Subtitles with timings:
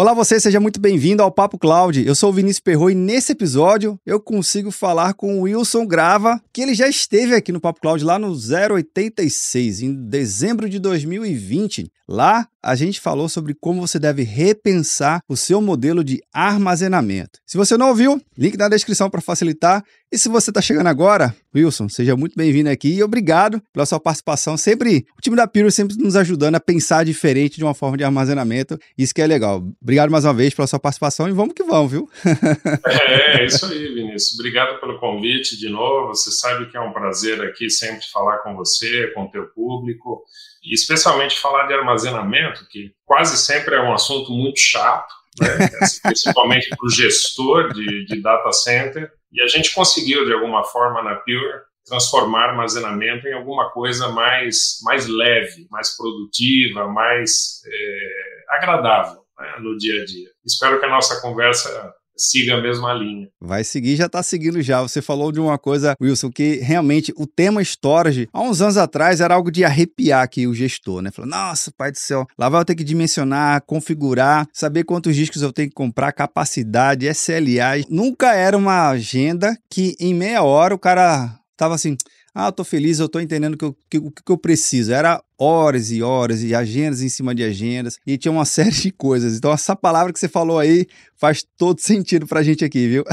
[0.00, 2.02] Olá você, seja muito bem-vindo ao Papo Cloud.
[2.06, 6.40] Eu sou o Vinícius Perro e nesse episódio eu consigo falar com o Wilson Grava,
[6.54, 11.92] que ele já esteve aqui no Papo Cloud lá no 086, em dezembro de 2020.
[12.08, 17.38] Lá a gente falou sobre como você deve repensar o seu modelo de armazenamento.
[17.46, 19.82] Se você não ouviu, link na descrição para facilitar.
[20.12, 24.00] E se você está chegando agora, Wilson, seja muito bem-vindo aqui e obrigado pela sua
[24.00, 24.56] participação.
[24.56, 28.02] Sempre, o time da Piro sempre nos ajudando a pensar diferente de uma forma de
[28.02, 28.76] armazenamento.
[28.98, 29.64] Isso que é legal.
[29.80, 32.08] Obrigado mais uma vez pela sua participação e vamos que vamos, viu?
[32.86, 34.34] é, é isso aí, Vinícius.
[34.34, 36.08] Obrigado pelo convite de novo.
[36.08, 40.24] Você sabe que é um prazer aqui sempre falar com você, com o teu público
[40.62, 45.48] e especialmente falar de armazenamento, que quase sempre é um assunto muito chato, né?
[46.02, 51.02] principalmente para o gestor de, de data center, e a gente conseguiu, de alguma forma,
[51.02, 59.22] na Pure, transformar armazenamento em alguma coisa mais, mais leve, mais produtiva, mais é, agradável
[59.38, 60.28] né, no dia a dia.
[60.44, 63.28] Espero que a nossa conversa siga a mesma linha.
[63.40, 64.82] Vai seguir, já está seguindo já.
[64.82, 69.20] Você falou de uma coisa, Wilson, que realmente o tema storage, há uns anos atrás,
[69.20, 71.10] era algo de arrepiar aqui o gestor, né?
[71.10, 75.42] Falou, nossa, pai do céu, lá vai eu ter que dimensionar, configurar, saber quantos discos
[75.42, 77.84] eu tenho que comprar, capacidade, SLA.
[77.88, 81.96] Nunca era uma agenda que em meia hora o cara tava assim
[82.34, 84.92] ah, eu tô feliz, eu tô entendendo que o que, que, eu preciso.
[84.92, 88.90] Era horas e horas e agendas em cima de agendas e tinha uma série de
[88.90, 89.36] coisas.
[89.36, 90.86] Então, essa palavra que você falou aí
[91.16, 93.04] faz todo sentido pra gente aqui, viu?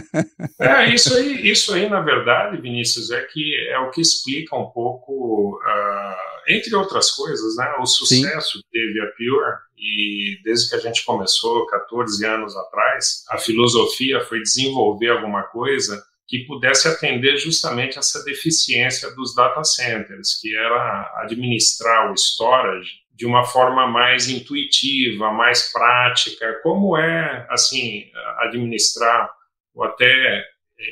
[0.58, 4.70] é, isso aí, isso aí, na verdade, Vinícius, é que é o que explica um
[4.70, 8.60] pouco, uh, entre outras coisas, né, o sucesso Sim.
[8.60, 14.20] que teve a Pure e desde que a gente começou 14 anos atrás, a filosofia
[14.20, 21.12] foi desenvolver alguma coisa que pudesse atender justamente essa deficiência dos data centers, que era
[21.22, 29.30] administrar o storage de uma forma mais intuitiva, mais prática, como é assim administrar
[29.74, 30.44] ou até eh,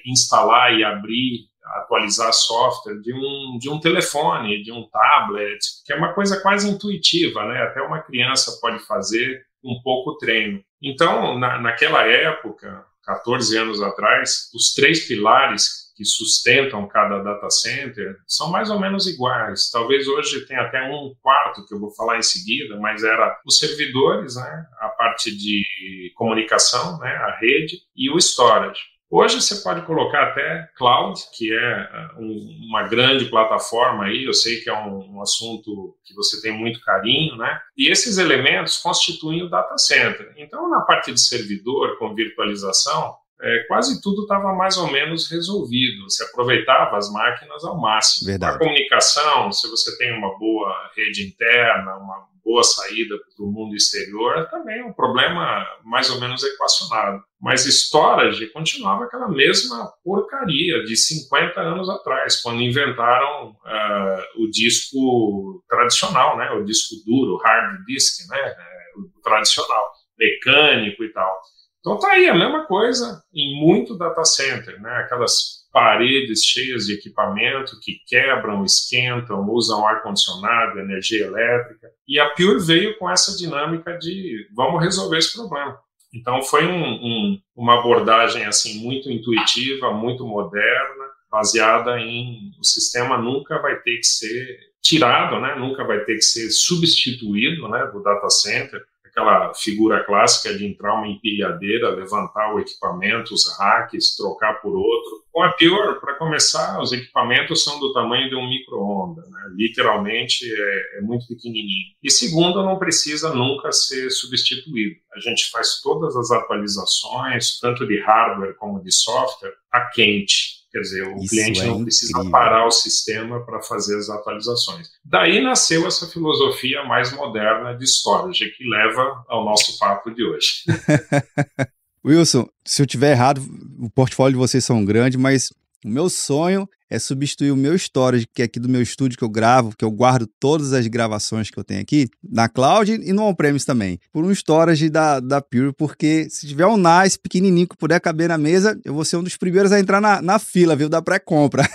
[0.06, 5.96] instalar e abrir, atualizar software de um de um telefone, de um tablet, que é
[5.96, 7.62] uma coisa quase intuitiva, né?
[7.62, 10.62] Até uma criança pode fazer um pouco treino.
[10.80, 18.16] Então, na, naquela época, 14 anos atrás, os três pilares que sustentam cada data center
[18.26, 19.70] são mais ou menos iguais.
[19.70, 23.58] Talvez hoje tenha até um quarto que eu vou falar em seguida, mas era os
[23.58, 28.80] servidores, né, a parte de comunicação, né, a rede e o storage.
[29.14, 34.32] Hoje você pode colocar até cloud, que é eh, um, uma grande plataforma aí, eu
[34.32, 37.60] sei que é um, um, assunto que você tem muito carinho, né?
[37.76, 40.32] E esses elementos constituem o data center.
[40.38, 46.08] Então, na parte de servidor, com virtualização, é, quase tudo estava mais ou menos resolvido.
[46.08, 48.30] Se aproveitava as máquinas ao máximo.
[48.30, 48.56] Verdade.
[48.56, 53.74] A comunicação, se você tem uma boa rede interna, uma boa saída para o mundo
[53.74, 57.22] exterior, também é um problema mais ou menos equacionado.
[57.40, 65.64] Mas storage continuava aquela mesma porcaria de 50 anos atrás, quando inventaram uh, o disco
[65.68, 68.56] tradicional, né, o disco duro, hard disk, né, é,
[68.96, 71.40] o tradicional, mecânico e tal.
[71.80, 76.94] Então tá aí a mesma coisa em muito data center, né, aquelas paredes cheias de
[76.94, 81.88] equipamento que quebram, esquentam, usam ar-condicionado, energia elétrica.
[82.06, 85.78] E a Pure veio com essa dinâmica de vamos resolver esse problema.
[86.14, 93.16] Então foi um, um, uma abordagem assim muito intuitiva, muito moderna, baseada em o sistema
[93.16, 95.54] nunca vai ter que ser tirado, né?
[95.54, 97.86] Nunca vai ter que ser substituído, né?
[97.86, 98.82] Do data center
[99.12, 105.22] aquela figura clássica de entrar uma empilhadeira, levantar o equipamento, os racks, trocar por outro.
[105.30, 109.40] Com a Pure, para começar, os equipamentos são do tamanho de um micro-ondas, né?
[109.54, 111.94] literalmente é, é, muito pequenininho.
[112.02, 114.96] E segundo, não precisa nunca ser substituído.
[115.14, 120.61] A gente faz todas as atualizações, tanto de hardware como de software, a quente.
[120.72, 122.30] Quer dizer, o Isso cliente é não precisa incrível.
[122.30, 124.88] parar o sistema para fazer as atualizações.
[125.04, 130.64] Daí nasceu essa filosofia mais moderna de storage, que leva ao nosso papo de hoje.
[132.04, 133.40] Wilson, se eu tiver errado,
[133.78, 135.52] o portfólio de vocês são grande, mas
[135.84, 139.24] o meu sonho é substituir o meu storage, que é aqui do meu estúdio que
[139.24, 143.12] eu gravo, que eu guardo todas as gravações que eu tenho aqui, na cloud e
[143.14, 147.66] no on-premise também, por um storage da, da Pure, porque se tiver um NAS pequenininho
[147.66, 150.38] que puder caber na mesa, eu vou ser um dos primeiros a entrar na, na
[150.38, 151.66] fila, viu, da pré-compra.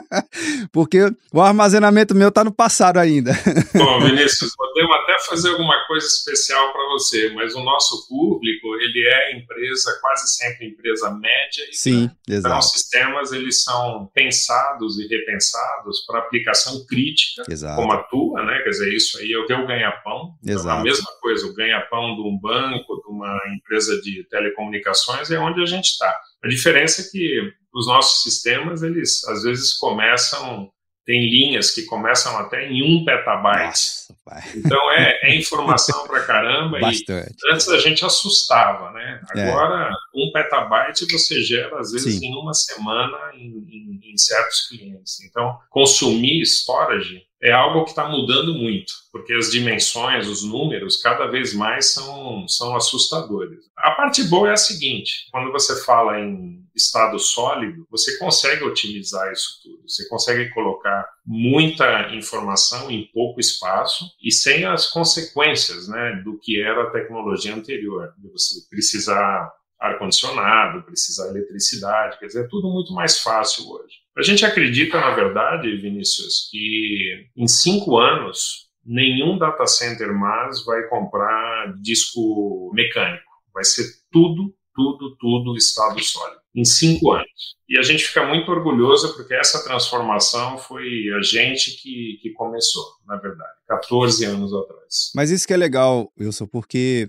[0.72, 3.32] porque o armazenamento meu tá no passado ainda.
[3.76, 9.06] Bom, Vinícius, podemos até fazer alguma coisa especial para você, mas o nosso público, ele
[9.12, 11.66] é empresa, quase sempre empresa média.
[11.72, 12.36] Sim, né?
[12.36, 12.46] exato.
[12.46, 17.76] Então, os sistemas, eles são pensados pensados e repensados para aplicação crítica, Exato.
[17.76, 18.60] como a tua, né?
[18.62, 20.34] Quer dizer, isso aí é o teu ganha-pão.
[20.42, 25.38] Então, a mesma coisa, o ganha-pão de um banco, de uma empresa de telecomunicações é
[25.38, 26.20] onde a gente está.
[26.42, 30.70] A diferença é que os nossos sistemas, eles às vezes começam
[31.08, 33.64] tem linhas que começam até em um petabyte.
[33.64, 34.14] Nossa,
[34.54, 36.78] então é, é, informação para caramba.
[36.78, 37.34] Bastante.
[37.42, 39.18] E antes a gente assustava, né?
[39.34, 39.48] É.
[39.48, 39.92] Agora, é.
[40.14, 42.26] um petabyte você gera, às vezes, Sim.
[42.26, 45.18] em uma semana em, em, em certos clientes.
[45.22, 51.26] Então, consumir storage é algo que está mudando muito, porque as dimensões, os números, cada
[51.26, 53.60] vez mais são, são assustadores.
[53.76, 59.32] A parte boa é a seguinte: quando você fala em estado sólido, você consegue otimizar
[59.32, 66.22] isso tudo, você consegue colocar muita informação em pouco espaço e sem as consequências né,
[66.24, 72.48] do que era a tecnologia anterior, de você precisar ar-condicionado, precisar eletricidade, quer dizer, é
[72.48, 73.94] tudo muito mais fácil hoje.
[74.16, 80.88] A gente acredita, na verdade, Vinícius, que em cinco anos nenhum data center mais vai
[80.88, 83.22] comprar disco mecânico.
[83.54, 86.38] Vai ser tudo, tudo, tudo estado sólido.
[86.54, 87.56] Em cinco anos.
[87.68, 92.84] E a gente fica muito orgulhoso porque essa transformação foi a gente que, que começou,
[93.06, 95.12] na verdade, 14 anos atrás.
[95.14, 97.08] Mas isso que é legal, Wilson, porque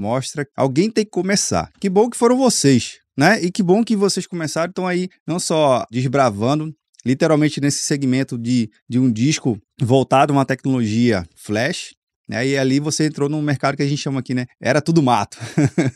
[0.00, 1.70] mostra alguém tem que começar.
[1.78, 3.38] Que bom que foram vocês né?
[3.42, 6.74] E que bom que vocês começaram, estão aí não só desbravando,
[7.04, 11.94] literalmente nesse segmento de, de um disco voltado a uma tecnologia flash,
[12.26, 12.46] né?
[12.46, 14.46] E ali você entrou num mercado que a gente chama aqui, né?
[14.58, 15.36] Era tudo mato,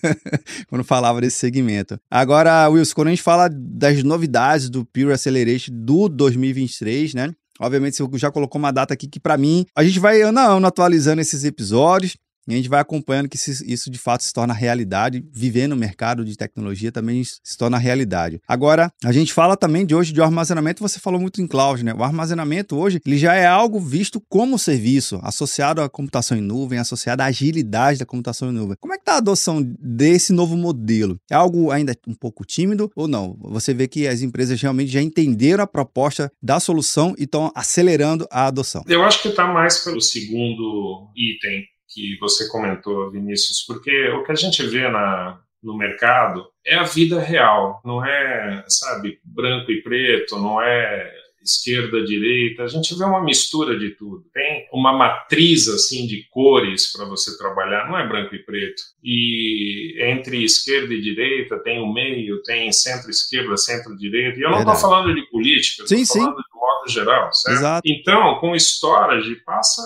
[0.68, 1.98] quando falava desse segmento.
[2.10, 7.32] Agora, Wilson, quando a gente fala das novidades do Pure Acceleration do 2023, né?
[7.60, 10.44] Obviamente, você já colocou uma data aqui que, para mim, a gente vai ano a
[10.44, 12.16] ano atualizando esses episódios.
[12.46, 16.24] E a gente vai acompanhando que isso de fato se torna realidade, viver no mercado
[16.24, 18.40] de tecnologia também se torna realidade.
[18.46, 21.94] Agora, a gente fala também de hoje de armazenamento, você falou muito em cloud, né?
[21.94, 26.78] O armazenamento hoje, ele já é algo visto como serviço, associado à computação em nuvem,
[26.78, 28.76] associado à agilidade da computação em nuvem.
[28.80, 31.18] Como é que está a adoção desse novo modelo?
[31.30, 33.36] É algo ainda um pouco tímido ou não?
[33.40, 38.26] Você vê que as empresas realmente já entenderam a proposta da solução e estão acelerando
[38.30, 38.82] a adoção.
[38.86, 44.32] Eu acho que está mais pelo segundo item que você comentou, Vinícius, porque o que
[44.32, 49.82] a gente vê na, no mercado é a vida real, não é, sabe, branco e
[49.82, 51.12] preto, não é
[51.44, 54.24] esquerda, direita, a gente vê uma mistura de tudo.
[54.32, 58.82] Tem uma matriz assim de cores para você trabalhar, não é branco e preto.
[59.02, 64.38] E entre esquerda e direita tem o meio, tem centro-esquerda, centro-direita.
[64.38, 67.58] E eu não estou falando de política, estou falando de modo geral, certo?
[67.58, 67.82] Exato.
[67.84, 69.82] Então, com storage passa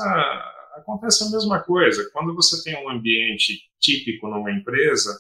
[0.89, 2.09] acontece a mesma coisa.
[2.13, 5.15] Quando você tem um ambiente típico numa empresa,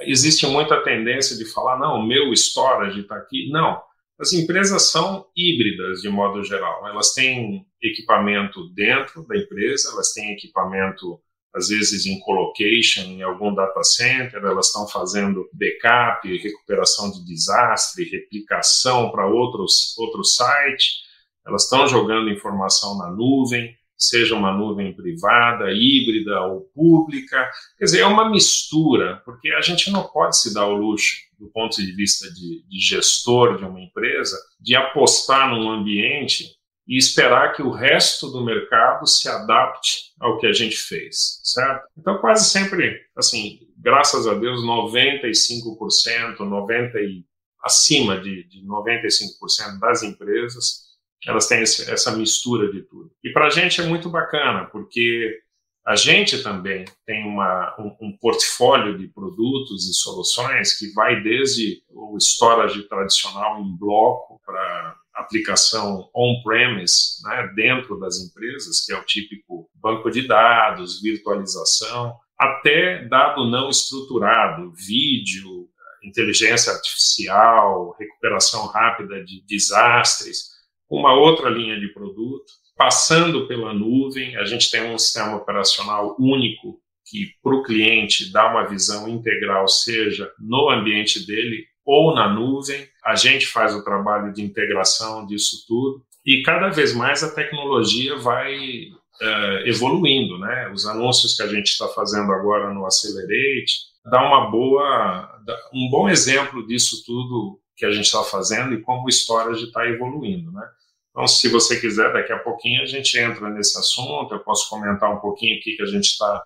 [0.00, 3.48] existe muita tendência de falar, não, meu storage está aqui.
[3.50, 3.80] Não,
[4.18, 6.86] as empresas são híbridas de modo geral.
[6.88, 11.20] Elas têm equipamento dentro da empresa, elas têm equipamento
[11.54, 18.08] às vezes em colocation em algum data center, elas estão fazendo backup, recuperação de desastre,
[18.08, 21.02] replicação para outros outro site,
[21.46, 27.48] elas estão jogando informação na nuvem, seja uma nuvem privada, híbrida ou pública.
[27.78, 31.48] Quer dizer, é uma mistura, porque a gente não pode se dar o luxo, do
[31.50, 36.46] ponto de vista de, de gestor de uma empresa, de apostar num ambiente
[36.86, 41.86] e esperar que o resto do mercado se adapte ao que a gente fez, certo?
[41.96, 47.24] Então, quase sempre, assim, graças a Deus, 95%, 90% e
[47.62, 50.91] acima de, de 95% das empresas
[51.26, 53.10] elas têm esse, essa mistura de tudo.
[53.22, 55.40] E para a gente é muito bacana, porque
[55.84, 61.82] a gente também tem uma, um, um, portfólio de produtos e soluções que vai desde
[61.88, 69.04] o storage tradicional em bloco para aplicação on-premise, né, dentro das empresas, que é o
[69.04, 75.68] típico banco de dados, virtualização, até dado não estruturado, vídeo,
[76.02, 80.51] inteligência artificial, recuperação rápida de desastres,
[80.92, 86.78] uma outra linha de produto, passando pela nuvem, a gente tem um sistema operacional único
[87.06, 92.86] que para o cliente dá uma visão integral, seja no ambiente dele ou na nuvem.
[93.04, 98.16] A gente faz o trabalho de integração disso tudo e cada vez mais a tecnologia
[98.16, 100.70] vai uh, evoluindo, né?
[100.72, 105.40] Os anúncios que a gente está fazendo agora no Accelerate dá uma boa,
[105.72, 109.86] um bom exemplo disso tudo que a gente está fazendo e como o Storage está
[109.88, 110.66] evoluindo, né?
[111.12, 115.14] Então, se você quiser, daqui a pouquinho a gente entra nesse assunto, eu posso comentar
[115.14, 116.42] um pouquinho aqui que a gente está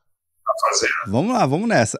[0.60, 0.90] fazendo.
[1.06, 1.98] Vamos lá, vamos nessa.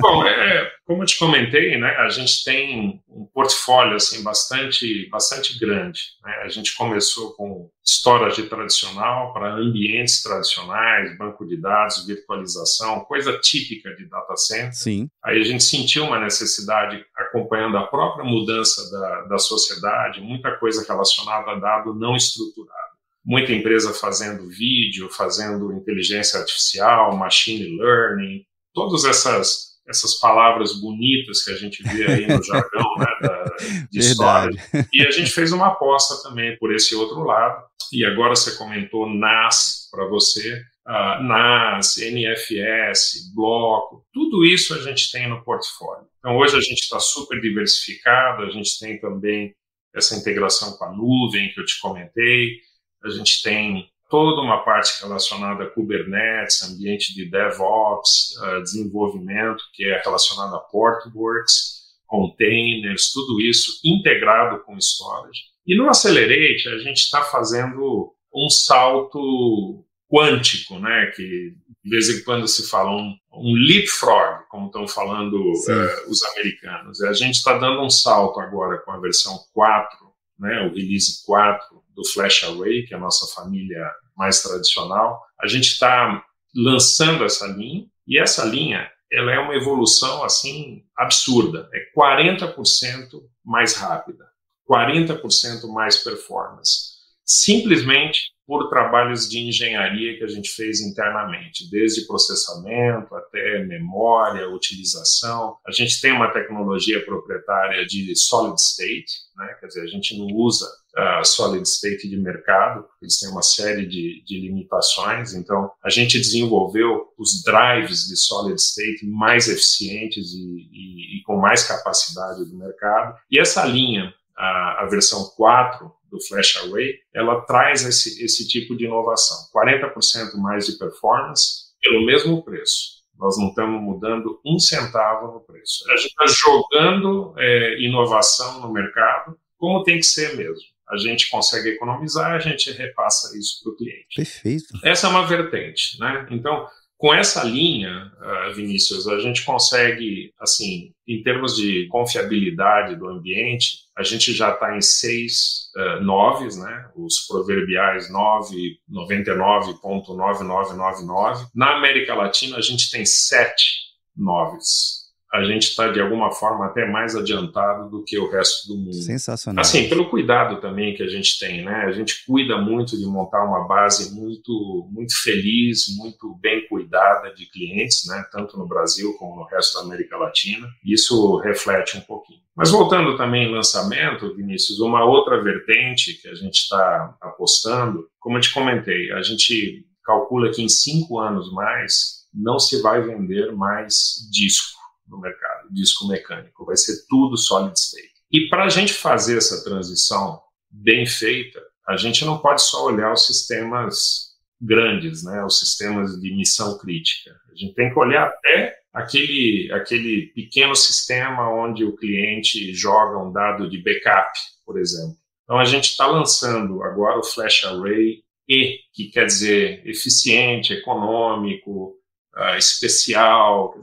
[0.00, 5.58] Bom, é, como eu te comentei, né, a gente tem um portfólio assim bastante, bastante
[5.58, 6.00] grande.
[6.24, 6.32] Né?
[6.42, 13.94] A gente começou com storage tradicional para ambientes tradicionais, banco de dados, virtualização, coisa típica
[13.96, 14.72] de data center.
[14.72, 15.10] Sim.
[15.22, 20.82] Aí a gente sentiu uma necessidade, acompanhando a própria mudança da, da sociedade, muita coisa
[20.88, 22.88] relacionada a dado não estruturado
[23.22, 31.50] muita empresa fazendo vídeo, fazendo inteligência artificial, machine learning, todas essas essas palavras bonitas que
[31.50, 33.44] a gente vê aí no jargão né, da,
[33.90, 34.56] de história.
[34.92, 37.64] E a gente fez uma aposta também por esse outro lado.
[37.92, 40.62] E agora você comentou NAS para você.
[40.86, 46.06] Uh, NAS, NFS, bloco, tudo isso a gente tem no portfólio.
[46.18, 49.54] Então hoje a gente está super diversificado, a gente tem também
[49.94, 52.56] essa integração com a nuvem que eu te comentei,
[53.04, 59.84] a gente tem toda uma parte relacionada a Kubernetes, ambiente de DevOps, uh, desenvolvimento, que
[59.84, 65.42] é relacionado a Portworx, containers, tudo isso integrado com storage.
[65.66, 72.24] E no Accelerate, a gente está fazendo um salto quântico, né, que de vez em
[72.24, 77.02] quando se fala um, um leapfrog, como estão falando uh, os americanos.
[77.02, 79.98] A gente está dando um salto agora com a versão 4,
[80.38, 81.58] né, o release 4
[81.98, 83.84] do Flash Array, que é a nossa família
[84.16, 85.20] mais tradicional.
[85.40, 86.24] A gente está
[86.54, 93.74] lançando essa linha e essa linha ela é uma evolução assim absurda, é 40% mais
[93.74, 94.24] rápida,
[94.70, 103.14] 40% mais performance, simplesmente por trabalhos de engenharia que a gente fez internamente, desde processamento
[103.14, 105.58] até memória, utilização.
[105.66, 109.54] A gente tem uma tecnologia proprietária de solid state, né?
[109.60, 113.84] quer dizer, a gente não usa uh, solid state de mercado, eles têm uma série
[113.84, 120.70] de, de limitações, então a gente desenvolveu os drives de solid state mais eficientes e,
[120.72, 126.20] e, e com mais capacidade do mercado, e essa linha, a, a versão 4, do
[126.26, 129.36] Flash Array, ela traz esse, esse tipo de inovação.
[129.54, 132.98] 40% mais de performance pelo mesmo preço.
[133.18, 135.84] Nós não estamos mudando um centavo no preço.
[135.90, 140.62] A gente está jogando é, inovação no mercado como tem que ser mesmo.
[140.88, 144.14] A gente consegue economizar, a gente repassa isso para o cliente.
[144.16, 144.66] Perfeito.
[144.82, 146.26] Essa é uma vertente, né?
[146.30, 146.66] Então,
[146.98, 153.84] com essa linha, uh, Vinícius, a gente consegue, assim, em termos de confiabilidade do ambiente,
[153.96, 156.90] a gente já está em seis uh, noves, né?
[156.96, 161.48] Os proverbiais 9, 99.9999.
[161.54, 163.78] Na América Latina, a gente tem sete
[164.16, 164.97] noves
[165.32, 168.94] a gente está de alguma forma até mais adiantado do que o resto do mundo.
[168.94, 169.60] Sensacional.
[169.60, 171.84] Assim, pelo cuidado também que a gente tem, né?
[171.86, 177.44] A gente cuida muito de montar uma base muito, muito feliz, muito bem cuidada de
[177.46, 178.24] clientes, né?
[178.32, 180.66] Tanto no Brasil como no resto da América Latina.
[180.82, 182.40] Isso reflete um pouquinho.
[182.56, 188.38] Mas voltando também em lançamento, Vinícius, uma outra vertente que a gente está apostando, como
[188.38, 193.52] eu te comentei, a gente calcula que em cinco anos mais não se vai vender
[193.54, 194.77] mais disco
[195.08, 198.12] no mercado, disco mecânico, vai ser tudo solid state.
[198.30, 203.12] E para a gente fazer essa transição bem feita, a gente não pode só olhar
[203.12, 204.28] os sistemas
[204.60, 207.30] grandes, né, os sistemas de missão crítica.
[207.50, 213.32] A gente tem que olhar até aquele, aquele pequeno sistema onde o cliente joga um
[213.32, 214.32] dado de backup,
[214.66, 215.16] por exemplo.
[215.44, 221.97] Então a gente está lançando agora o Flash Array E, que quer dizer eficiente, econômico,
[222.38, 223.74] uh, especial.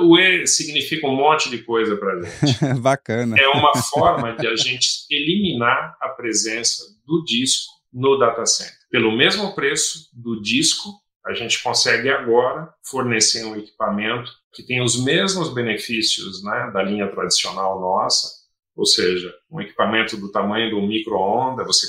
[0.00, 2.64] O E significa um monte de coisa para a gente.
[2.80, 3.36] Bacana.
[3.38, 8.74] É uma forma de a gente eliminar a presença do disco no data center.
[8.90, 10.90] Pelo mesmo preço do disco,
[11.26, 17.08] a gente consegue agora fornecer um equipamento que tem os mesmos benefícios né, da linha
[17.08, 18.28] tradicional nossa,
[18.76, 21.86] ou seja, um equipamento do tamanho do micro-ondas, você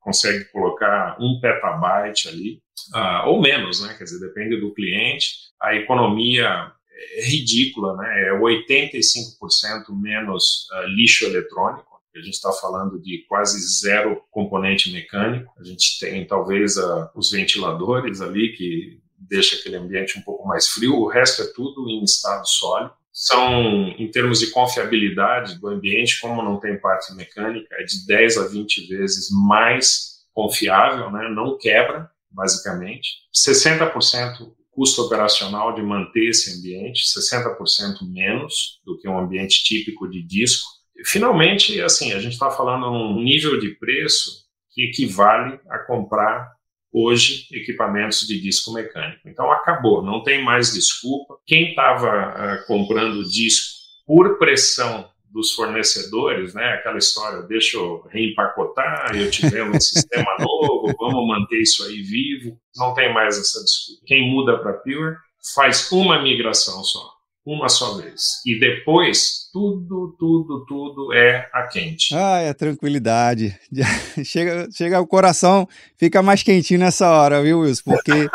[0.00, 2.62] consegue colocar um petabyte ali,
[2.94, 3.94] uh, ou menos, né?
[3.98, 5.34] Quer dizer, depende do cliente.
[5.60, 6.72] A economia
[7.16, 8.28] é ridícula, né?
[8.28, 11.88] É 85% menos uh, lixo eletrônico.
[12.14, 15.52] A gente está falando de quase zero componente mecânico.
[15.58, 20.68] A gente tem talvez uh, os ventiladores ali que deixa aquele ambiente um pouco mais
[20.68, 20.96] frio.
[20.96, 22.92] O resto é tudo em estado sólido.
[23.12, 28.38] São, em termos de confiabilidade do ambiente, como não tem parte mecânica, é de 10
[28.38, 31.28] a 20 vezes mais confiável, né?
[31.28, 33.18] não quebra, basicamente.
[33.34, 40.22] 60% custo operacional de manter esse ambiente, 60% menos do que um ambiente típico de
[40.22, 40.66] disco.
[41.04, 46.50] Finalmente, assim, a gente está falando num nível de preço que equivale a comprar
[46.90, 49.28] hoje equipamentos de disco mecânico.
[49.28, 51.34] Então acabou, não tem mais desculpa.
[51.46, 56.74] Quem estava uh, ah, comprando disco por pressão dos fornecedores, né?
[56.74, 62.02] Aquela história, deixa eu reempacotar, eu te vendo um sistema novo, vamos manter isso aí
[62.02, 62.58] vivo.
[62.76, 64.02] Não tem mais essa desculpa.
[64.06, 65.16] Quem muda para Pure
[65.54, 68.40] faz uma migração só uma só vez.
[68.46, 72.14] E depois, tudo, tudo, tudo é a quente.
[72.14, 73.58] Ah, é tranquilidade.
[74.24, 75.66] chega, chega o coração,
[75.98, 77.82] fica mais quentinho nessa hora, viu, Wilson?
[77.84, 78.28] Porque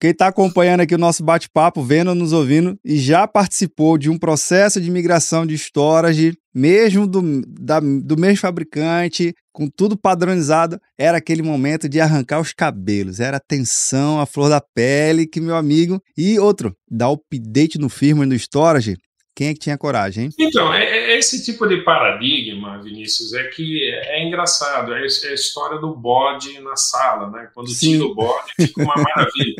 [0.00, 4.18] quem está acompanhando aqui o nosso bate-papo, vendo, nos ouvindo, e já participou de um
[4.18, 11.18] processo de migração de storage, mesmo do, da, do mesmo fabricante, com tudo padronizado, era
[11.18, 15.56] aquele momento de arrancar os cabelos, era a tensão, a flor da pele, que meu
[15.56, 16.00] amigo.
[16.16, 18.96] E outro, dar update no firmware no storage,
[19.40, 20.30] quem é que tinha coragem, hein?
[20.38, 24.92] Então, é, é, esse tipo de paradigma, Vinícius, é que é engraçado.
[24.92, 27.48] É, é a história do bode na sala, né?
[27.54, 27.92] Quando Sim.
[27.92, 29.54] tira o bode, fica uma maravilha.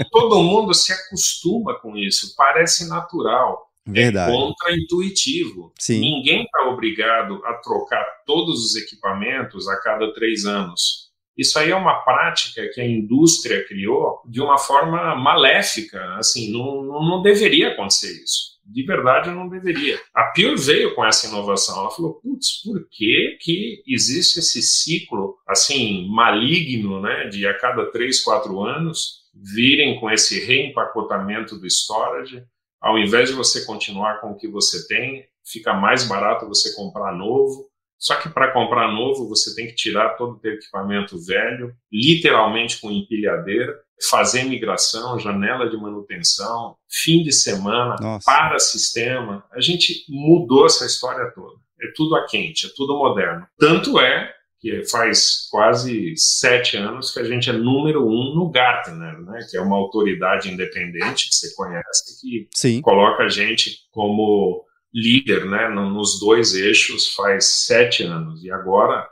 [0.00, 3.68] e todo mundo se acostuma com isso, parece natural.
[3.86, 4.32] É Verdade.
[4.32, 5.70] É contra-intuitivo.
[5.90, 11.10] Ninguém está obrigado a trocar todos os equipamentos a cada três anos.
[11.36, 16.02] Isso aí é uma prática que a indústria criou de uma forma maléfica.
[16.14, 20.00] Assim, não, não deveria acontecer isso de verdade não deveria.
[20.14, 21.78] A Pure veio com essa inovação.
[21.80, 27.90] Ela falou, putz, por que que existe esse ciclo, assim, maligno, né, de a cada
[27.90, 32.44] três, quatro anos virem com esse reempacotamento do storage,
[32.80, 37.12] ao invés de você continuar com o que você tem, fica mais barato você comprar
[37.12, 37.69] novo.
[38.00, 42.80] Só que para comprar novo, você tem que tirar todo o teu equipamento velho, literalmente
[42.80, 48.24] com empilhadeira, fazer migração, janela de manutenção, fim de semana, Nossa.
[48.24, 49.44] para sistema.
[49.52, 51.60] A gente mudou essa história toda.
[51.82, 53.46] É tudo a quente, é tudo moderno.
[53.58, 59.18] Tanto é que faz quase sete anos que a gente é número um no Gartner,
[59.20, 62.80] né, que é uma autoridade independente que você conhece, que Sim.
[62.82, 68.42] coloca a gente como líder né, nos dois eixos faz sete anos.
[68.42, 69.06] E agora,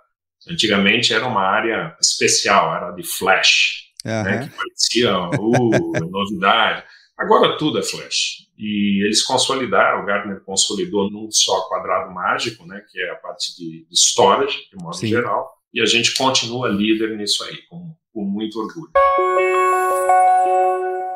[0.49, 4.23] antigamente era uma área especial, era de Flash uhum.
[4.23, 6.85] né, que parecia uh, novidade.
[7.17, 8.49] Agora tudo é Flash.
[8.57, 13.57] E eles consolidaram, o Gartner consolidou num só quadrado mágico, né, que é a parte
[13.57, 15.09] de, de storage, de modo Sim.
[15.09, 18.91] geral, e a gente continua líder nisso aí, com, com muito orgulho.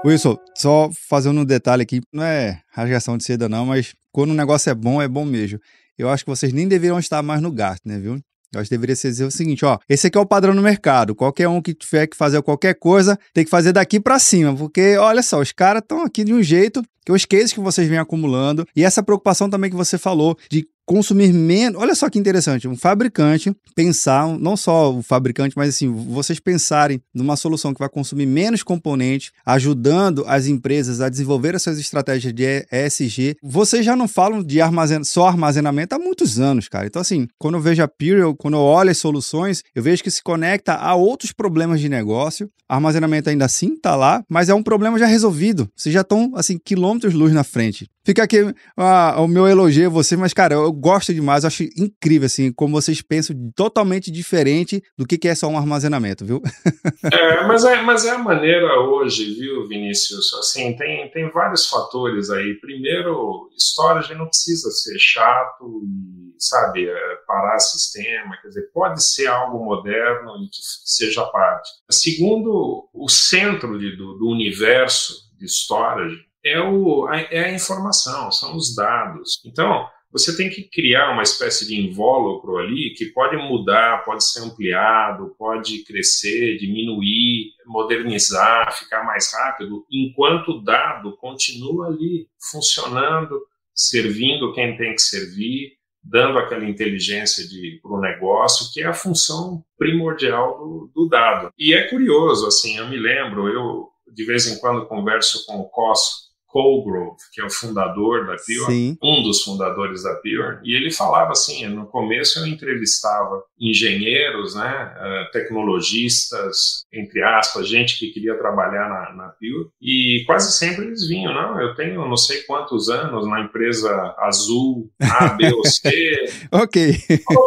[0.05, 4.35] Wilson, só fazendo um detalhe aqui, não é rasgação de seda não, mas quando o
[4.35, 5.61] negócio é bom, é bom mesmo.
[5.97, 8.21] Eu acho que vocês nem deveriam estar mais no Gartner, viu?
[8.53, 10.61] Eu acho que deveria ser dizer o seguinte, ó, esse aqui é o padrão no
[10.61, 11.15] mercado.
[11.15, 14.97] Qualquer um que tiver que fazer qualquer coisa, tem que fazer daqui para cima, porque
[14.97, 17.99] olha só, os caras estão aqui de um jeito que os cases que vocês vêm
[17.99, 21.81] acumulando e essa preocupação também que você falou de consumir menos.
[21.81, 27.01] Olha só que interessante, um fabricante pensar, não só o fabricante, mas assim, vocês pensarem
[27.15, 32.67] numa solução que vai consumir menos componentes, ajudando as empresas a desenvolver essas estratégias de
[32.71, 33.37] ESG.
[33.43, 36.87] Vocês já não falam de armazen só armazenamento há muitos anos, cara.
[36.87, 40.11] Então, assim, quando eu vejo a Puriel, quando eu olho as soluções, eu vejo que
[40.11, 42.51] se conecta a outros problemas de negócio.
[42.69, 45.69] Armazenamento ainda assim está lá, mas é um problema já resolvido.
[45.77, 47.89] Vocês já estão, assim, quilômetros luz na frente.
[48.05, 48.39] Fica aqui
[48.77, 52.53] ah, o meu elogio a você, mas, cara, eu gosto demais, eu acho incrível, assim,
[52.53, 56.41] como vocês pensam totalmente diferente do que, que é só um armazenamento, viu?
[57.13, 60.33] é, mas é, mas é a maneira hoje, viu, Vinícius?
[60.35, 62.55] Assim, tem, tem vários fatores aí.
[62.61, 69.27] Primeiro, storage não precisa ser chato e, sabe, é, parar sistema, quer dizer, pode ser
[69.27, 71.69] algo moderno e que seja parte.
[71.91, 78.57] Segundo, o centro de, do, do universo de storage é, o, é a informação, são
[78.57, 79.41] os dados.
[79.47, 84.41] Então, você tem que criar uma espécie de invólucro ali que pode mudar, pode ser
[84.41, 93.41] ampliado, pode crescer, diminuir, modernizar, ficar mais rápido, enquanto o dado continua ali funcionando,
[93.75, 95.73] servindo quem tem que servir,
[96.05, 97.45] dando aquela inteligência
[97.81, 101.51] para o negócio, que é a função primordial do, do dado.
[101.59, 105.69] E é curioso, assim, eu me lembro, eu de vez em quando converso com o
[105.71, 108.99] Cos Colgrove, que é o fundador da Pure, Sim.
[109.03, 114.95] um dos fundadores da Pure, e ele falava assim, no começo eu entrevistava engenheiros, né,
[114.95, 121.09] eh, tecnologistas, entre aspas, gente que queria trabalhar na, na Pure, e quase sempre eles
[121.09, 125.91] vinham, não, eu tenho não sei quantos anos na empresa azul, A, B ou C.
[126.53, 126.99] ok.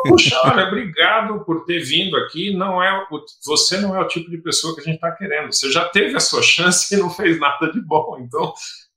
[0.07, 3.05] Puxa, olha, obrigado por ter vindo aqui, não é,
[3.45, 6.15] você não é o tipo de pessoa que a gente está querendo, você já teve
[6.15, 8.51] a sua chance e não fez nada de bom, então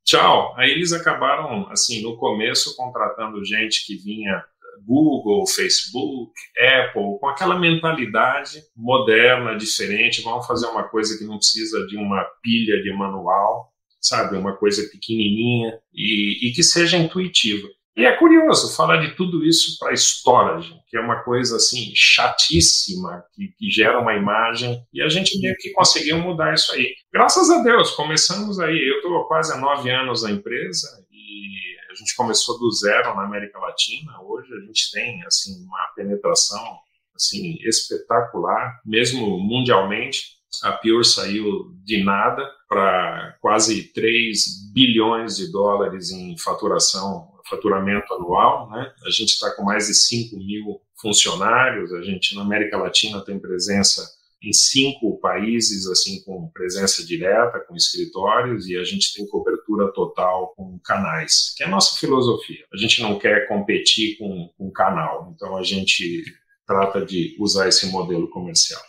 [0.09, 0.55] tchau.
[0.57, 4.43] Aí eles acabaram, assim, no começo contratando gente que vinha
[4.87, 11.87] Google, Facebook, Apple, com aquela mentalidade moderna, diferente, vamos fazer uma coisa que não precisa
[11.87, 17.69] de uma pilha de manual, sabe, uma coisa pequenininha e, e que seja intuitiva.
[17.99, 23.25] E é curioso falar de tudo isso para storage, que é uma coisa assim chatíssima,
[23.35, 26.95] que, que, gera uma imagem, e a gente meio que conseguiu mudar isso aí.
[27.13, 28.89] Graças a Deus, começamos aí.
[28.89, 33.25] Eu estou quase há nove anos na empresa e a gente começou do zero na
[33.25, 34.13] América Latina.
[34.23, 36.79] Hoje a gente tem assim uma penetração
[37.17, 40.39] assim espetacular, mesmo mundialmente.
[40.63, 48.71] A Pure saiu de nada para quase 3 bilhões de dólares em faturação faturamento anual,
[48.71, 48.93] né?
[49.07, 53.39] A gente está com mais de 5 mil funcionários, a gente na América Latina tem
[53.39, 54.03] presença
[54.43, 60.55] em cinco países, assim, com presença direta, com escritórios, e a gente tem cobertura total
[60.57, 62.65] com canais, que é a nossa filosofia.
[62.73, 66.25] A gente não quer competir com, com canal, então a gente
[66.67, 68.81] trata de usar esse modelo comercial.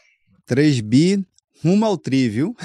[0.46, 1.26] 3 bi
[1.64, 2.56] rumo ao tri, viu?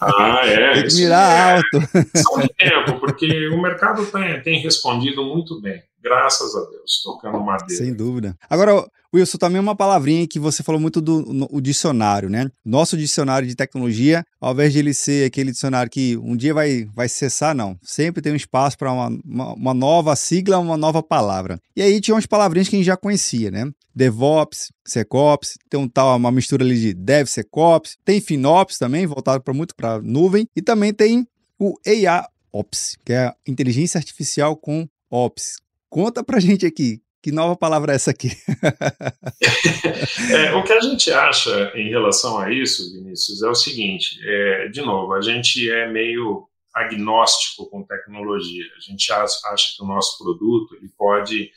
[0.00, 0.74] Ah, é.
[0.80, 1.88] tem que mirar é, alto.
[2.16, 5.82] Só de tempo, porque o mercado tem, tem respondido muito bem.
[6.02, 7.82] Graças a Deus, tocando madeira.
[7.82, 8.36] Sem dúvida.
[8.50, 12.50] Agora, Wilson, também uma palavrinha que você falou muito do no, o dicionário, né?
[12.64, 16.88] Nosso dicionário de tecnologia, ao invés de ele ser aquele dicionário que um dia vai,
[16.94, 17.76] vai cessar, não.
[17.82, 21.58] Sempre tem um espaço para uma, uma, uma, nova sigla, uma nova palavra.
[21.76, 23.70] E aí tinha umas palavrinhas que a gente já conhecia, né?
[23.94, 29.54] DevOps, SecOps, tem um tal, uma mistura ali de DevSecOps, tem FinOps também, voltado para
[29.54, 31.26] muito para nuvem, e também tem
[31.58, 35.58] o AIOps, que é inteligência artificial com Ops.
[35.88, 38.28] Conta pra gente aqui, que nova palavra é essa aqui?
[40.32, 44.68] é, o que a gente acha em relação a isso, Vinícius, é o seguinte: é,
[44.68, 48.64] de novo, a gente é meio agnóstico com tecnologia.
[48.76, 51.50] A gente acha que o nosso produto ele pode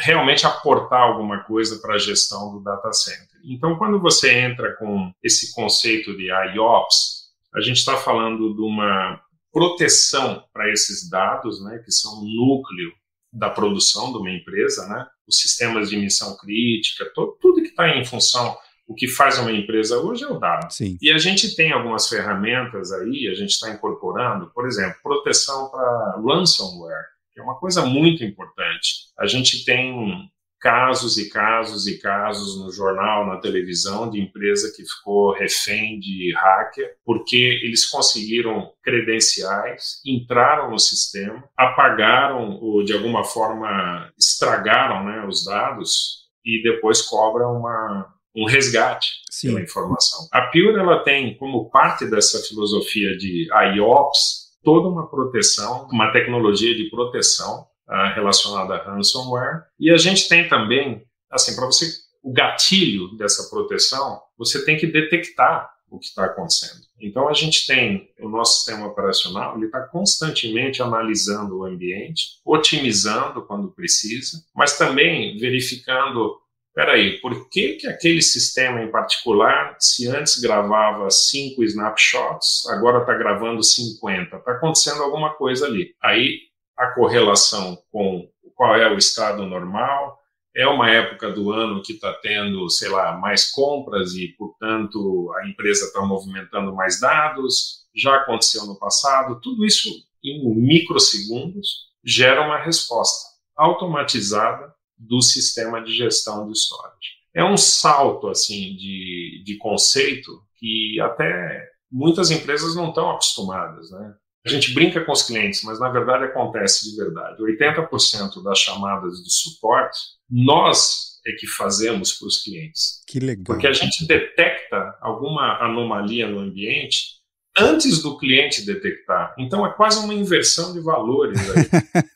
[0.00, 3.38] realmente aportar alguma coisa para a gestão do data center.
[3.44, 9.20] Então, quando você entra com esse conceito de IOPS, a gente está falando de uma
[9.52, 12.92] proteção para esses dados, né, que são o núcleo
[13.32, 15.06] da produção de uma empresa, né?
[15.26, 18.56] Os sistemas de emissão crítica, todo, tudo que está em função
[18.90, 20.68] o que faz uma empresa hoje é o dado.
[20.72, 20.98] Sim.
[21.00, 26.20] E a gente tem algumas ferramentas aí, a gente está incorporando, por exemplo, proteção para
[26.20, 27.04] ransomware,
[27.40, 29.08] é uma coisa muito importante.
[29.18, 34.84] A gente tem casos e casos e casos no jornal, na televisão, de empresa que
[34.84, 43.24] ficou refém de hacker, porque eles conseguiram credenciais, entraram no sistema, apagaram ou de alguma
[43.24, 49.48] forma estragaram né, os dados e depois cobram uma, um resgate Sim.
[49.48, 50.28] pela informação.
[50.30, 56.74] A Pure ela tem como parte dessa filosofia de IOPS toda uma proteção, uma tecnologia
[56.74, 59.64] de proteção uh, relacionada a ransomware.
[59.78, 61.86] E a gente tem também, assim, para você,
[62.22, 66.80] o gatilho dessa proteção, você tem que detectar o que está acontecendo.
[67.00, 73.42] Então a gente tem o nosso sistema operacional, ele está constantemente analisando o ambiente, otimizando
[73.42, 76.39] quando precisa, mas também verificando
[76.74, 83.14] Peraí, por que, que aquele sistema em particular, se antes gravava cinco snapshots, agora está
[83.14, 84.36] gravando 50?
[84.36, 85.94] Está acontecendo alguma coisa ali.
[86.02, 86.38] Aí
[86.76, 90.18] a correlação com qual é o estado normal,
[90.54, 95.48] é uma época do ano que está tendo, sei lá, mais compras e, portanto, a
[95.48, 99.88] empresa está movimentando mais dados, já aconteceu no passado, tudo isso
[100.22, 107.18] em microsegundos gera uma resposta automatizada do sistema de gestão do storage.
[107.34, 114.14] É um salto, assim, de, de conceito que até muitas empresas não estão acostumadas, né?
[114.44, 117.42] A gente brinca com os clientes, mas na verdade acontece de verdade.
[117.42, 119.98] 80% das chamadas de suporte,
[120.30, 123.02] nós é que fazemos para os clientes.
[123.06, 123.44] Que legal.
[123.44, 127.19] Porque a gente detecta alguma anomalia no ambiente
[127.60, 129.34] antes do cliente detectar.
[129.38, 131.38] Então é quase uma inversão de valores.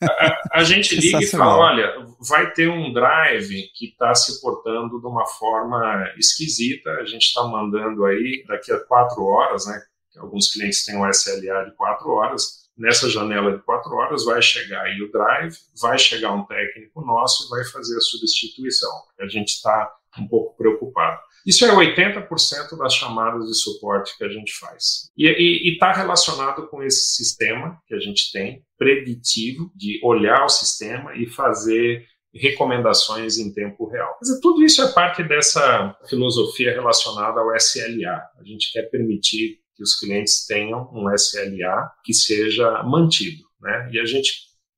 [0.01, 4.99] a, a, gente liga e fala: olha, vai ter um drive que está se portando
[4.99, 6.91] de uma forma esquisita.
[6.91, 9.81] A gente está mandando aí daqui a quatro horas, né?
[10.17, 14.81] alguns clientes têm um SLA de quatro horas, Nessa janela de quatro horas vai chegar
[14.81, 18.91] aí o drive, vai chegar um técnico nosso e vai fazer a substituição.
[19.17, 21.21] A gente está um pouco preocupado.
[21.45, 25.11] Isso é 80% das chamadas de suporte que a gente faz.
[25.15, 31.15] E está relacionado com esse sistema que a gente tem, preditivo, de olhar o sistema
[31.15, 34.17] e fazer recomendações em tempo real.
[34.19, 38.21] Mas tudo isso é parte dessa filosofia relacionada ao SLA.
[38.39, 43.89] A gente quer permitir que os clientes tenham um SLA que seja mantido, né?
[43.93, 44.33] E a gente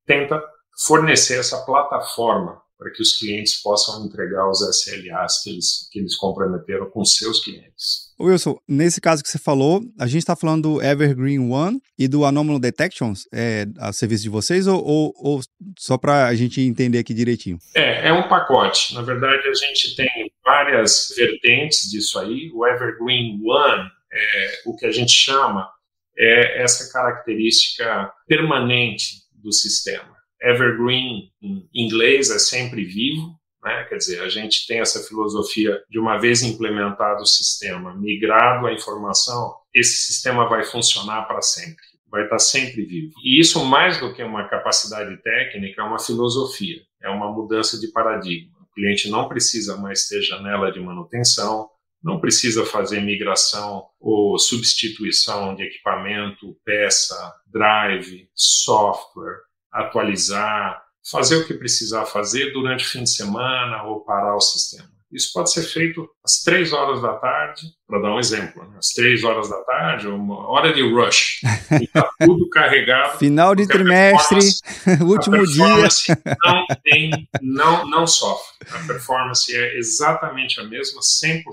[0.05, 0.43] tenta
[0.85, 6.15] fornecer essa plataforma para que os clientes possam entregar os SLAs que eles, que eles
[6.15, 8.07] comprometeram com seus clientes.
[8.19, 12.25] Wilson, nesse caso que você falou, a gente está falando do Evergreen One e do
[12.25, 15.41] Anomaly Detections, é a serviço de vocês, ou, ou, ou
[15.77, 17.59] só para a gente entender aqui direitinho?
[17.75, 18.93] É, é um pacote.
[18.93, 22.51] Na verdade, a gente tem várias vertentes disso aí.
[22.53, 25.69] O Evergreen One, é, o que a gente chama,
[26.17, 30.16] é essa característica permanente do sistema.
[30.41, 33.85] Evergreen, em inglês, é sempre vivo, né?
[33.89, 38.73] quer dizer, a gente tem essa filosofia de uma vez implementado o sistema, migrado a
[38.73, 43.13] informação, esse sistema vai funcionar para sempre, vai estar sempre vivo.
[43.23, 47.91] E isso, mais do que uma capacidade técnica, é uma filosofia, é uma mudança de
[47.91, 48.57] paradigma.
[48.61, 51.69] O cliente não precisa mais ter janela de manutenção,
[52.03, 59.46] não precisa fazer migração ou substituição de equipamento, peça, drive, software,
[59.81, 64.97] atualizar, fazer o que precisar fazer durante o fim de semana ou parar o sistema.
[65.11, 68.77] Isso pode ser feito às três horas da tarde, para dar um exemplo, né?
[68.77, 71.39] às três horas da tarde, uma hora de rush,
[71.79, 73.17] e está tudo carregado.
[73.17, 74.39] Final de trimestre,
[75.01, 75.65] último dia.
[76.43, 77.11] Não tem,
[77.41, 78.57] não, não sofre.
[78.69, 81.43] A performance é exatamente a mesma, 100%,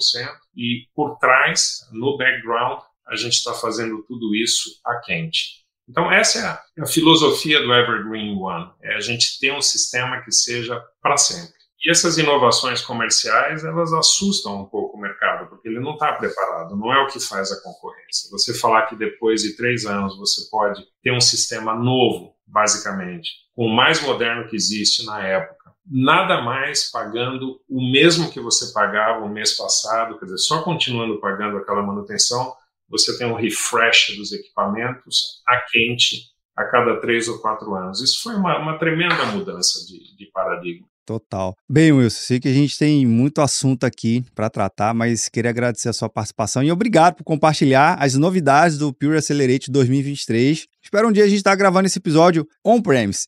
[0.56, 5.63] e por trás, no background, a gente está fazendo tudo isso a quente.
[5.88, 9.61] Então, essa é a, é a, filosofia do Evergreen One: é a gente ter um
[9.61, 11.53] sistema que seja para sempre.
[11.85, 16.75] E essas inovações comerciais, elas assustam um pouco o mercado, porque ele não está preparado,
[16.77, 18.31] não é o que faz a concorrência.
[18.31, 23.66] Você falar que depois de três anos você pode ter um sistema novo, basicamente, com
[23.66, 29.23] o mais moderno que existe na época, nada mais pagando o mesmo que você pagava
[29.23, 32.55] o mês passado, quer dizer, só continuando pagando aquela manutenção,
[32.94, 38.00] você tem um refresh dos equipamentos a quente a cada três ou quatro anos.
[38.00, 40.87] Isso foi uma, uma tremenda mudança de, de paradigma.
[41.06, 41.54] Total.
[41.68, 45.90] Bem, Wilson, sei que a gente tem muito assunto aqui para tratar, mas queria agradecer
[45.90, 50.66] a sua participação e obrigado por compartilhar as novidades do Pure Accelerate 2023.
[50.84, 53.26] Espero um dia a gente estar tá gravando esse episódio on-premise.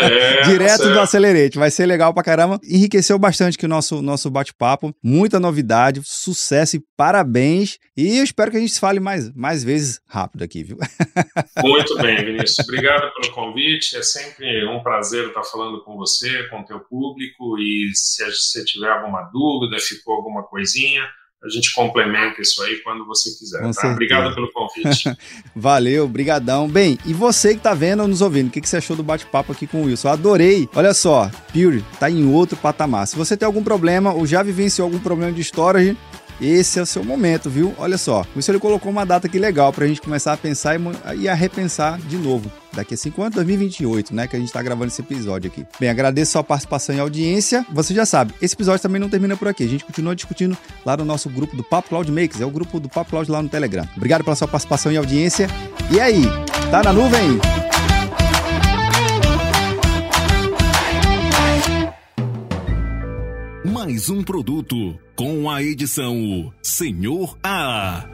[0.00, 1.58] É, Direto do Accelerate.
[1.58, 2.58] Vai ser legal pra caramba.
[2.64, 4.94] Enriqueceu bastante que o nosso, nosso bate-papo.
[5.02, 7.78] Muita novidade, sucesso e parabéns.
[7.94, 10.78] E eu espero que a gente se fale mais, mais vezes rápido aqui, viu?
[11.62, 12.66] Muito bem, Vinícius.
[12.66, 13.98] Obrigado pelo convite.
[13.98, 17.58] É sempre um prazer estar falando com você, com o teu público.
[17.58, 21.02] E se você tiver alguma dúvida, ficou alguma coisinha,
[21.42, 23.60] a gente complementa isso aí quando você quiser.
[23.74, 23.92] Tá?
[23.92, 25.14] Obrigado pelo convite.
[25.54, 26.68] Valeu, brigadão.
[26.68, 29.02] Bem, e você que está vendo ou nos ouvindo, o que, que você achou do
[29.02, 30.08] bate-papo aqui com o Wilson?
[30.08, 30.68] Eu adorei.
[30.74, 33.06] Olha só, Pure está em outro patamar.
[33.06, 35.96] Se você tem algum problema ou já vivenciou algum problema de storage,
[36.40, 37.74] esse é o seu momento, viu?
[37.78, 40.76] Olha só, o senhor colocou uma data aqui legal para a gente começar a pensar
[41.16, 42.50] e a repensar de novo.
[42.74, 44.26] Daqui a 5 anos, 2028, né?
[44.26, 45.66] Que a gente está gravando esse episódio aqui.
[45.78, 47.64] Bem, agradeço a sua participação e audiência.
[47.72, 49.64] Você já sabe, esse episódio também não termina por aqui.
[49.64, 52.40] A gente continua discutindo lá no nosso grupo do Papo Cloud Makers.
[52.40, 53.88] É o grupo do Papo Cloud lá no Telegram.
[53.96, 55.48] Obrigado pela sua participação e audiência.
[55.90, 56.22] E aí,
[56.70, 57.40] tá na nuvem?
[63.84, 68.08] mais um produto com a edição Senhor A.